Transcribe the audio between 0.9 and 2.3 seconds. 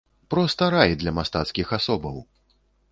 для мастацкіх асобаў!